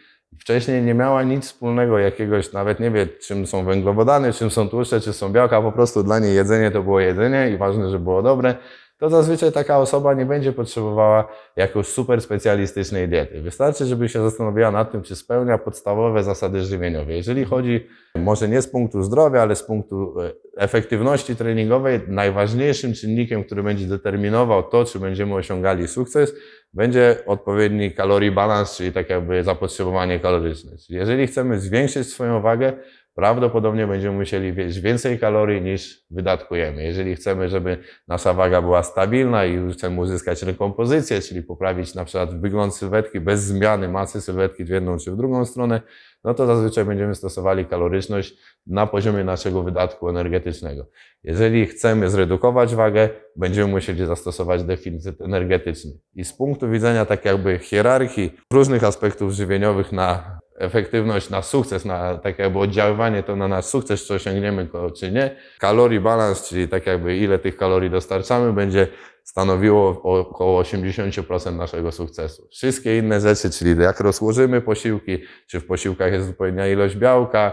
[0.41, 5.01] wcześniej nie miała nic wspólnego jakiegoś, nawet nie wie czym są węglowodany, czym są tłuszcze,
[5.01, 8.23] czy są białka, po prostu dla niej jedzenie to było jedzenie i ważne, żeby było
[8.23, 8.55] dobre,
[9.01, 13.43] to zazwyczaj taka osoba nie będzie potrzebowała jakoś super specjalistycznej diety.
[13.43, 17.13] Wystarczy, żeby się zastanowiła nad tym, czy spełnia podstawowe zasady żywieniowe.
[17.13, 23.45] Jeżeli chodzi może nie z punktu zdrowia, ale z punktu e, efektywności treningowej, najważniejszym czynnikiem,
[23.45, 26.35] który będzie determinował to, czy będziemy osiągali sukces,
[26.73, 30.71] będzie odpowiedni kalorii balans, czyli tak jakby zapotrzebowanie kaloryczne.
[30.87, 32.73] Czyli jeżeli chcemy zwiększyć swoją wagę,
[33.15, 36.83] prawdopodobnie będziemy musieli wieść więcej kalorii niż wydatkujemy.
[36.83, 42.41] Jeżeli chcemy, żeby nasza waga była stabilna i chcemy uzyskać rekompozycję, czyli poprawić na przykład
[42.41, 45.81] wygląd sylwetki bez zmiany masy sylwetki w jedną czy w drugą stronę,
[46.25, 50.87] no to zazwyczaj będziemy stosowali kaloryczność na poziomie naszego wydatku energetycznego.
[51.25, 55.91] Jeżeli chcemy zredukować wagę, będziemy musieli zastosować deficyt energetyczny.
[56.15, 62.19] I z punktu widzenia tak jakby hierarchii różnych aspektów żywieniowych na efektywność, na sukces, na
[62.19, 66.69] tak jakby oddziaływanie to na nasz sukces, czy osiągniemy go, czy nie, kalorii balans, czyli
[66.69, 68.87] tak jakby ile tych kalorii dostarczamy, będzie
[69.25, 72.49] stanowiło około 80% naszego sukcesu.
[72.53, 77.53] Wszystkie inne rzeczy, czyli jak rozłożymy posiłki, czy w posiłkach jest odpowiednia ilość białka,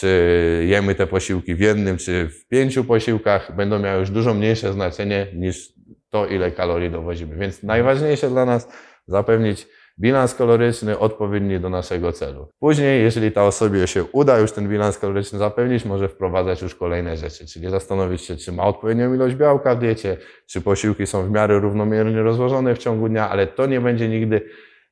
[0.00, 4.72] czy jemy te posiłki w jednym, czy w pięciu posiłkach, będą miały już dużo mniejsze
[4.72, 5.72] znaczenie niż
[6.10, 7.36] to, ile kalorii dowozimy.
[7.36, 8.68] Więc najważniejsze dla nas
[9.06, 9.66] zapewnić
[10.00, 12.48] bilans kaloryczny odpowiedni do naszego celu.
[12.58, 17.16] Później, jeżeli ta osobie się uda już ten bilans kaloryczny zapewnić, może wprowadzać już kolejne
[17.16, 21.30] rzeczy, czyli zastanowić się, czy ma odpowiednią ilość białka w diecie, czy posiłki są w
[21.30, 24.40] miarę równomiernie rozłożone w ciągu dnia, ale to nie będzie nigdy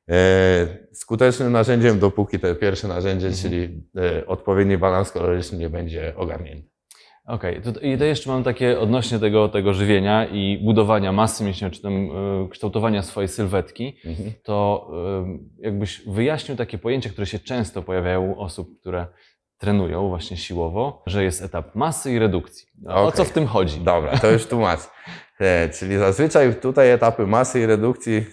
[0.09, 3.43] e, skutecznym narzędziem, dopóki to pierwsze narzędzie, Mhm.
[3.43, 6.74] czyli e, odpowiedni balans kaloryczny nie będzie ogarnięty.
[7.27, 11.75] Okej, to, i to jeszcze mam takie odnośnie tego, tego żywienia i budowania masy mięśniowej,
[11.75, 11.93] czy tam
[12.45, 13.97] y, kształtowania swojej sylwetki,
[14.43, 14.87] to
[15.59, 19.07] y, jakbyś wyjaśnił takie pojęcia, które się często pojawiają u osób, które
[19.57, 22.67] trenują właśnie siłowo, że jest etap masy i redukcji.
[22.87, 23.17] O Okej.
[23.17, 23.79] co w tym chodzi?
[23.79, 24.79] Dobra, to już tłumacz.
[25.39, 28.25] E, Czyli zazwyczaj tutaj etapy masy i redukcji,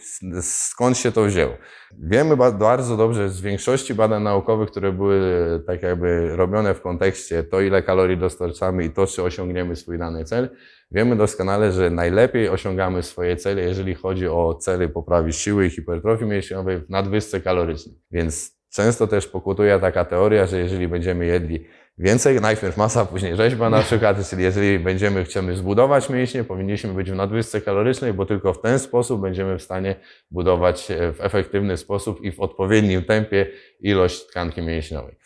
[0.43, 1.53] skąd się to wzięło?
[1.99, 5.17] Wiemy ba- bardzo dobrze z większości badań naukowych, które były
[5.57, 9.99] e, tak jakby robione w kontekście to, ile kalorii dostarczamy i to, czy osiągniemy swój
[9.99, 10.49] dany cel.
[10.91, 16.25] Wiemy doskonale, że najlepiej osiągamy swoje cele, jeżeli chodzi o cele poprawy siły i hipertrofii
[16.27, 17.95] mięśniowej w nadwyżce kalorycznej.
[18.11, 21.67] Więc często też pokutuje taka teoria, że jeżeli będziemy jedli
[21.99, 27.11] więcej, najpierw masa, później rzeźba na przykład, czyli jeżeli będziemy, chcemy zbudować mięśnie, powinniśmy być
[27.11, 29.97] w nadwyżce kalorycznej, bo tylko w ten sposób będziemy w stanie
[30.31, 33.47] budować e, w efektywny sposób i w odpowiednim tempie
[33.81, 35.17] ilość tkanki mięśniowej.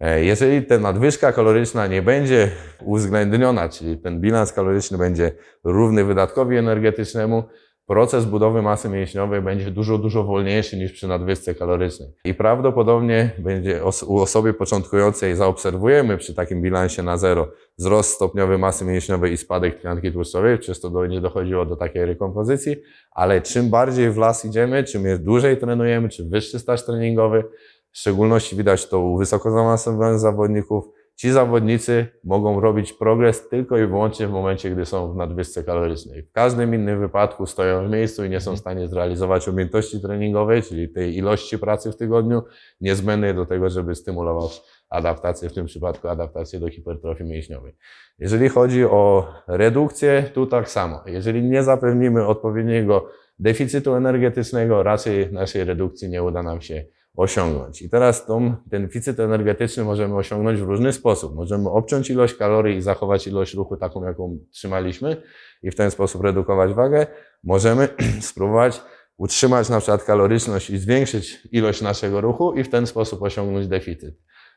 [0.00, 2.50] E, Jeżeli ta nadwyżka kaloryczna nie będzie
[2.80, 5.32] uwzględniona, czyli ten bilans kaloryczny będzie
[5.64, 7.44] równy wydatkowi energetycznemu,
[7.86, 12.08] proces budowy masy mięśniowej będzie dużo, dużo wolniejszy niż przy nadwyżce kalorycznej.
[12.24, 18.58] I prawdopodobnie będzie os- u osoby początkującej zaobserwujemy przy takim bilansie na zero wzrost stopniowy
[18.58, 22.76] masy mięśniowej i spadek tkanki tłuszczowej, przez to będzie dochodziło do takiej rekompozycji,
[23.10, 27.44] ale czym bardziej w las idziemy, czym dłużej trenujemy, czy wyższy staż treningowy,
[27.92, 30.84] w szczególności widać to u wysoko zaawansowanych zawodników,
[31.16, 36.22] Ci zawodnicy mogą robić progres tylko i wyłącznie w momencie, gdy są w nadwyżce kalorycznej.
[36.22, 40.62] W każdym innym wypadku stoją w miejscu i nie są w stanie zrealizować umiejętności treningowej,
[40.62, 42.42] czyli tej ilości pracy w tygodniu,
[42.80, 47.72] niezbędnej do tego, żeby stymulować adaptację, w tym przypadku adaptację do hipertrofii mięśniowej.
[48.18, 51.00] Jeżeli chodzi o redukcję, tu tak samo.
[51.06, 56.84] Jeżeli nie zapewnimy odpowiedniego deficytu energetycznego, raczej naszej redukcji nie uda nam się
[57.16, 57.82] osiągnąć.
[57.82, 61.34] I teraz tą, ten deficyt energetyczny możemy osiągnąć w różny sposób.
[61.34, 65.22] Możemy obciąć ilość kalorii i zachować ilość ruchu taką, jaką trzymaliśmy
[65.62, 67.06] i w ten sposób redukować wagę.
[67.44, 67.88] Możemy
[68.20, 68.82] spróbować
[69.16, 74.14] utrzymać na przykład kaloryczność i zwiększyć ilość naszego ruchu i w ten sposób osiągnąć deficyt.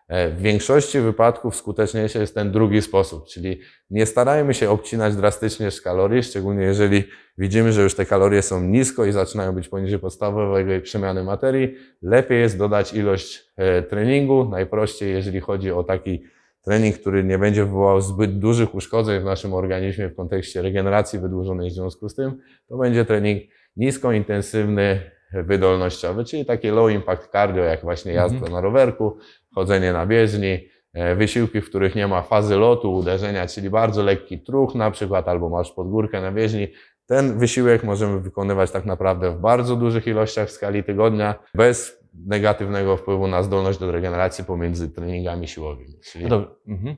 [0.09, 5.71] E, W większości wypadków skuteczniejszy jest ten drugi sposób, czyli nie starajmy się obcinać drastycznie
[5.71, 7.03] z kalorii, szczególnie jeżeli
[7.37, 11.75] widzimy, że już te kalorie są nisko i zaczynają być poniżej podstawowej przemiany materii.
[12.01, 14.49] Lepiej jest dodać ilość e, treningu.
[14.49, 16.23] Najprościej, jeżeli chodzi o taki
[16.65, 21.69] trening, który nie będzie wywołał zbyt dużych uszkodzeń w naszym organizmie w kontekście regeneracji wydłużonej
[21.69, 22.37] w związku z tym,
[22.69, 23.43] to będzie trening
[23.75, 24.99] niskointensywny,
[25.33, 28.53] wydolnościowy, czyli takie low impact cardio, jak właśnie jazda Mhm.
[28.53, 29.17] na rowerku,
[29.59, 30.53] chodzenie na bieżni,
[30.93, 35.27] e, wysiłki, w których nie ma fazy lotu, uderzenia, czyli bardzo lekki truch na przykład,
[35.27, 36.67] albo masz pod górkę na bieżni.
[37.05, 42.97] Ten wysiłek możemy wykonywać tak naprawdę w bardzo dużych ilościach w skali tygodnia, bez negatywnego
[42.97, 45.93] wpływu na zdolność do regeneracji pomiędzy treningami siłowymi.
[46.11, 46.49] Czyli No Dobrze.
[46.67, 46.95] Mhm.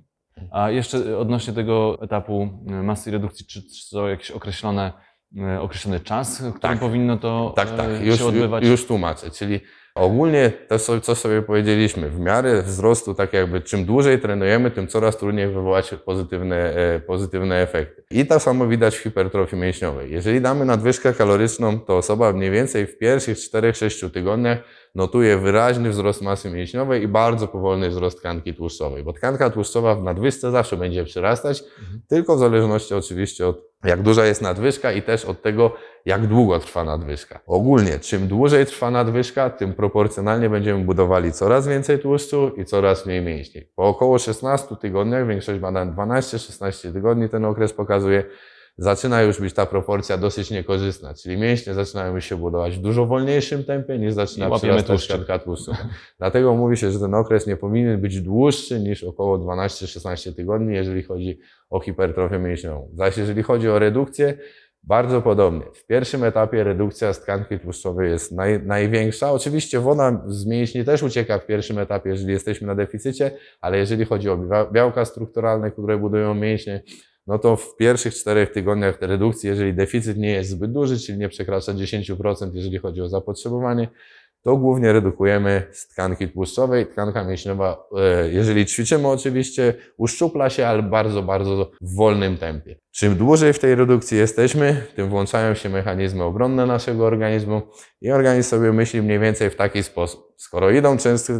[0.51, 4.93] A jeszcze odnośnie tego etapu e, masy i redukcji, czy czy są jakieś określone,
[5.37, 6.79] e, określony czas, w którym Tak.
[6.79, 8.63] powinno to Tak, tak, już, się odbywać?
[8.63, 9.29] już tłumaczę.
[9.31, 9.59] Czyli
[9.95, 15.17] ogólnie to, co, sobie powiedzieliśmy, w miarę wzrostu, tak jakby czym dłużej trenujemy, tym coraz
[15.17, 18.03] trudniej wywołać pozytywne, e, pozytywne efekty.
[18.11, 20.11] I to samo widać w hipertrofii mięśniowej.
[20.11, 24.57] Jeżeli damy nadwyżkę kaloryczną, to osoba mniej więcej w pierwszych 4-6 tygodniach
[24.95, 30.03] notuje wyraźny wzrost masy mięśniowej i bardzo powolny wzrost tkanki tłuszczowej, bo tkanka tłuszczowa w
[30.03, 32.01] nadwyżce zawsze będzie przyrastać, Mhm.
[32.07, 35.71] tylko w zależności oczywiście od jak duża jest nadwyżka i też od tego,
[36.05, 37.39] jak długo trwa nadwyżka.
[37.47, 43.21] Ogólnie, czym dłużej trwa nadwyżka, tym proporcjonalnie będziemy budowali coraz więcej tłuszczu i coraz mniej
[43.21, 43.61] mięśni.
[43.75, 48.23] Po około 16 tygodniach, większość badań 12-16 tygodni ten okres pokazuje,
[48.77, 53.63] zaczyna już być ta proporcja dosyć niekorzystna, czyli mięśnie zaczynają się budować w dużo wolniejszym
[53.63, 55.71] tempie niż zaczyna przyrastać tkanka tłuszczu.
[56.19, 61.03] Dlatego mówi się, że ten okres nie powinien być dłuższy niż około 12-16 tygodni, jeżeli
[61.03, 62.89] chodzi o hipertrofię mięśniową.
[62.93, 64.37] Zaś jeżeli chodzi o redukcję,
[64.83, 65.65] bardzo podobnie.
[65.73, 69.31] W pierwszym etapie redukcja z tkanki tłuszczowej jest naj, największa.
[69.31, 73.31] Oczywiście woda z mięśni też ucieka w pierwszym etapie, jeżeli jesteśmy na deficycie,
[73.61, 76.83] ale jeżeli chodzi o bia- białka strukturalne, które budują mięśnie,
[77.27, 81.29] no to w pierwszych czterech tygodniach redukcji, jeżeli deficyt nie jest zbyt duży, czyli nie
[81.29, 83.87] przekracza 10%, jeżeli chodzi o zapotrzebowanie,
[84.43, 86.87] to głównie redukujemy z tkanki tłuszczowej.
[86.87, 92.75] Tkanka mięśniowa, e, jeżeli ćwiczymy oczywiście, uszczupla się, ale bardzo, bardzo w wolnym tempie.
[92.91, 97.61] Czym dłużej w tej redukcji jesteśmy, tym włączają się mechanizmy obronne naszego organizmu
[98.01, 100.30] i organizm sobie myśli mniej więcej w taki sposób.
[100.41, 100.97] Skoro idą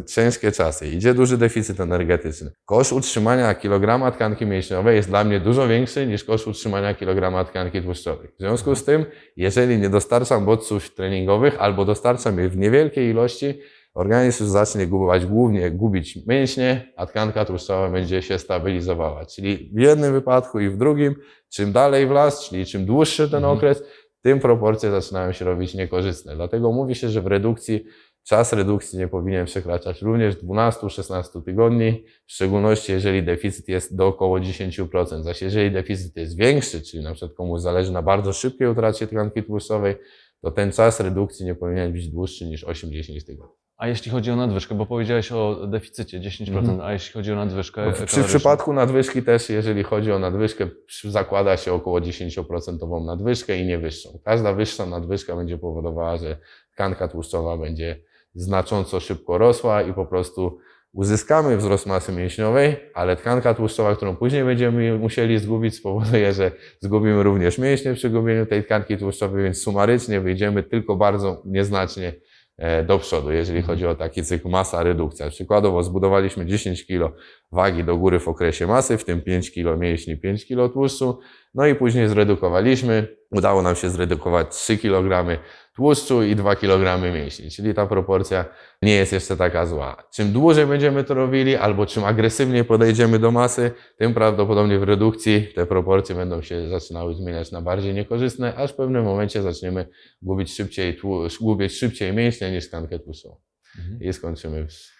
[0.07, 5.67] ciężkie czasy, idzie duży deficyt energetyczny, koszt utrzymania kilograma tkanki mięśniowej jest dla mnie dużo
[5.67, 8.27] większy niż koszt utrzymania kilograma tkanki tłuszczowej.
[8.27, 9.05] W związku z tym,
[9.37, 13.59] jeżeli nie dostarczam bodźców treningowych albo dostarczam je w niewielkiej ilości,
[13.93, 19.25] organizm zacznie gubować, głównie gubić mięśnie, a tkanka tłuszczowa będzie się stabilizowała.
[19.25, 21.15] Czyli w jednym wypadku i w drugim,
[21.49, 23.57] czym dalej w las, czyli czym dłuższy ten Mhm.
[23.57, 23.83] okres,
[24.23, 26.35] tym proporcje zaczynają się robić niekorzystne.
[26.35, 27.85] Dlatego mówi się, że w redukcji
[28.23, 34.39] czas redukcji nie powinien przekraczać również 12-16 tygodni, w szczególności jeżeli deficyt jest do około
[34.39, 35.21] 10%.
[35.23, 39.43] Zaś jeżeli deficyt jest większy, czyli na przykład komuś zależy na bardzo szybkiej utracie tkanki
[39.43, 39.95] tłuszczowej,
[40.41, 43.55] to ten czas redukcji nie powinien być dłuższy niż 8-10 tygodni.
[43.77, 46.81] A jeśli chodzi o nadwyżkę, bo powiedziałeś o deficycie 10%, Mhm.
[46.81, 48.23] a jeśli chodzi o nadwyżkę No, w, przy kaloryczną?
[48.39, 50.67] przypadku nadwyżki też, jeżeli chodzi o nadwyżkę,
[51.03, 54.19] zakłada się około 10% nadwyżkę i nie wyższą.
[54.25, 56.37] Każda wyższa nadwyżka będzie powodowała, że
[56.73, 57.99] tkanka tłuszczowa będzie
[58.35, 60.57] znacząco szybko rosła i po prostu
[60.93, 67.23] uzyskamy wzrost masy mięśniowej, ale tkanka tłuszczowa, którą później będziemy musieli zgubić, spowoduje, że zgubimy
[67.23, 72.13] również mięśnie przy gubieniu tej tkanki tłuszczowej, więc sumarycznie wyjdziemy tylko bardzo nieznacznie
[72.57, 75.29] e, do przodu, jeżeli chodzi o taki cykl masa-redukcja.
[75.29, 77.17] Przykładowo zbudowaliśmy 10 kg
[77.51, 81.19] wagi do góry w okresie masy, w tym 5 kg mięśni, 5 kg tłuszczu,
[81.53, 83.07] no i później zredukowaliśmy.
[83.31, 85.39] Udało nam się zredukować 3 kg
[85.75, 88.45] tłuszczu i 2 kg mięśni, czyli ta proporcja
[88.81, 90.03] nie jest jeszcze taka zła.
[90.13, 95.47] Czym dłużej będziemy to robili, albo czym agresywniej podejdziemy do masy, tym prawdopodobnie w redukcji
[95.55, 99.87] te proporcje będą się zaczynały zmieniać na bardziej niekorzystne, aż w pewnym momencie zaczniemy
[100.21, 103.35] gubić szybciej, tłu- gubić szybciej mięśnie niż tkankę tłuszczową
[103.79, 104.01] Mhm.
[104.03, 104.91] i skończymy z,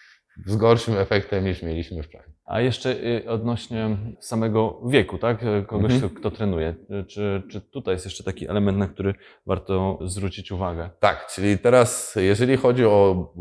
[0.46, 2.31] z gorszym efektem niż mieliśmy w planie.
[2.52, 5.42] A jeszcze y, odnośnie samego wieku, tak?
[5.42, 6.14] Y, Kogoś, Mhm.
[6.14, 6.74] kto, trenuje.
[7.00, 9.14] Y, Czy, czy tutaj jest jeszcze taki element, na który
[9.46, 10.90] warto zwrócić uwagę?
[11.00, 13.32] Tak, czyli teraz, jeżeli chodzi o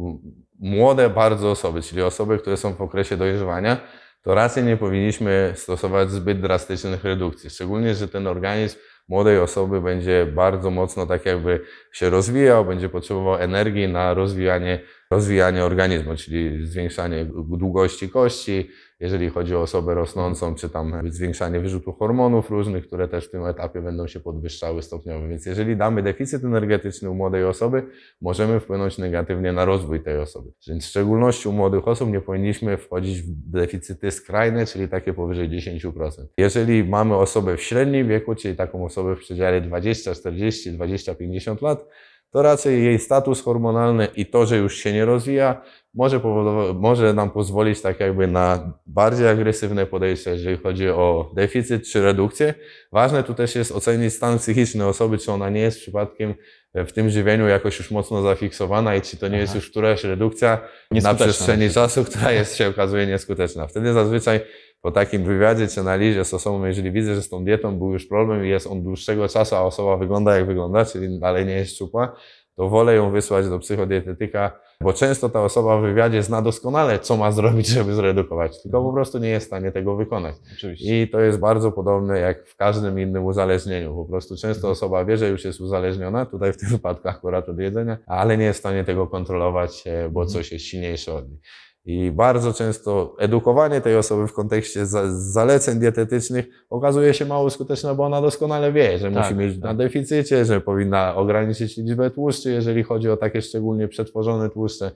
[0.60, 3.78] młode bardzo osoby, czyli osoby, które są w okresie dojrzewania,
[4.24, 7.50] to raczej nie powinniśmy stosować zbyt drastycznych redukcji.
[7.50, 11.62] Szczególnie, że ten organizm młodej osoby będzie bardzo mocno tak jakby
[11.94, 14.80] się rozwijał, będzie potrzebował energii na rozwijanie
[15.12, 17.26] rozwijanie organizmu, czyli zwiększanie
[17.60, 18.70] długości kości,
[19.02, 23.46] jeżeli chodzi o osobę rosnącą, czy tam zwiększanie wyrzutu hormonów różnych, które też w tym
[23.46, 25.28] etapie będą się podwyższały stopniowo.
[25.28, 27.84] Więc jeżeli damy deficyt energetyczny u młodej osoby,
[28.22, 30.52] możemy wpłynąć negatywnie na rozwój tej osoby.
[30.68, 35.50] Więc w szczególności u młodych osób nie powinniśmy wchodzić w deficyty skrajne, czyli takie powyżej
[35.50, 36.10] 10%.
[36.38, 41.62] Jeżeli mamy osobę w średnim wieku, czyli taką osobę w przedziale 20, 40, 20, 50
[41.62, 41.86] lat,
[42.32, 45.62] to raczej jej status hormonalny i to, że już się nie rozwija,
[45.94, 51.88] może, powodować, może nam pozwolić tak jakby na bardziej agresywne podejście, jeżeli chodzi o deficyt
[51.88, 52.54] czy redukcję.
[52.92, 56.34] Ważne tu też jest ocenić stan psychiczny osoby, czy ona nie jest przypadkiem
[56.74, 59.58] w tym żywieniu jakoś już mocno zafiksowana i czy to nie jest Aha.
[59.58, 60.60] już któraś redukcja
[60.92, 63.68] na przestrzeni czasu, która jest, się okazuje nieskuteczna.
[63.68, 64.40] Wtedy zazwyczaj
[64.82, 68.06] po takim wywiadzie czy analizie z osobą, jeżeli widzę, że z tą dietą był już
[68.06, 71.76] problem i jest on dłuższego czasu, a osoba wygląda jak wygląda, czyli dalej nie jest
[71.76, 72.16] szczupła,
[72.56, 77.18] to wolę ją wysłać do psychodietetyka, bo często ta osoba w wywiadzie zna doskonale, co
[77.18, 80.36] ma zrobić, żeby zredukować, tylko po prostu nie jest w stanie tego wykonać.
[80.54, 81.02] Oczywiście.
[81.02, 83.96] I to jest bardzo podobne jak w każdym innym uzależnieniu.
[83.96, 87.60] Po prostu często osoba wie, że już jest uzależniona, tutaj w tym wypadku akurat od
[87.60, 91.40] jedzenia, ale nie jest w stanie tego kontrolować, e, bo coś jest silniejsze od niej.
[91.86, 97.96] I bardzo często edukowanie tej osoby w kontekście za- zaleceń dietetycznych okazuje się mało skuteczne,
[97.96, 99.64] bo ona doskonale wie, że Tak, musi mieć tak.
[99.64, 104.92] na deficycie, że powinna ograniczyć liczbę tłuszczy, jeżeli chodzi o takie szczególnie przetworzone tłuszcze,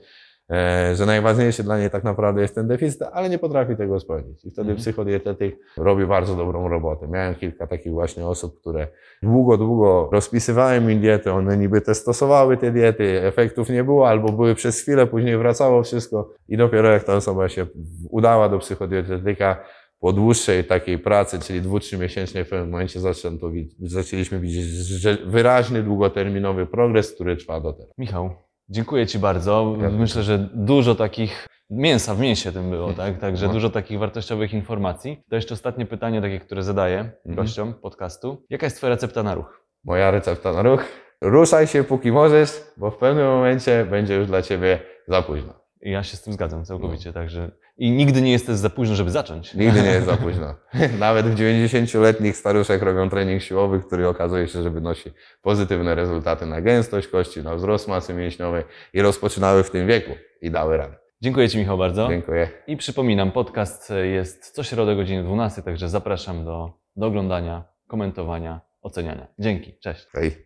[0.94, 4.44] że najważniejszy dla niej tak naprawdę jest ten deficyt, ale nie potrafi tego spełnić.
[4.44, 4.78] I wtedy Mhm.
[4.78, 7.08] psychodietetyk robi bardzo dobrą robotę.
[7.08, 8.88] Miałem kilka takich właśnie osób, które
[9.22, 14.32] długo, długo rozpisywałem im diety, one niby te stosowały te diety, efektów nie było, albo
[14.32, 17.66] były przez chwilę, później wracało wszystko i dopiero jak ta osoba się
[18.10, 19.64] udała do psychodietetyka,
[20.00, 25.16] po dłuższej takiej pracy, czyli dwu, trzy miesięcznej, w pewnym momencie zaczęto, zaczęliśmy widzieć że
[25.26, 27.98] wyraźny, długoterminowy progres, który trwa do teraz.
[27.98, 28.30] Michał,
[28.68, 29.76] dziękuję Ci bardzo.
[29.92, 33.18] Myślę, że dużo takich mięsa w mięsie tym było, tak?
[33.18, 33.52] Także No.
[33.52, 35.22] dużo takich wartościowych informacji.
[35.30, 37.34] To jeszcze ostatnie pytanie, takie, które zadaję Mhm.
[37.36, 38.44] gościom podcastu.
[38.50, 39.60] Jaka jest Twoja recepta na ruch?
[39.84, 40.84] Moja recepta na ruch.
[41.22, 45.52] Ruszaj się póki możesz, bo w pewnym momencie będzie już dla ciebie za późno.
[45.82, 46.64] I Ja się z tym zgadzam No.
[46.66, 47.50] całkowicie, także...
[47.78, 49.54] I nigdy nie jest za późno, żeby zacząć.
[49.54, 50.54] Nigdy nie jest za późno.
[50.98, 55.10] Nawet w 90-letnich staruszek robią trening siłowy, który okazuje się, że wynosi
[55.42, 60.12] pozytywne rezultaty na gęstość kości, na wzrost masy mięśniowej i rozpoczynały w tym wieku
[60.42, 60.94] i dały radę.
[61.20, 62.08] Dziękuję Ci, Michał, bardzo.
[62.08, 62.48] Dziękuję.
[62.66, 68.60] I przypominam, podcast jest co środę o godzinie 12, także zapraszam do, do oglądania, komentowania,
[68.82, 69.26] oceniania.
[69.38, 70.06] Dzięki, cześć.
[70.12, 70.45] Hej.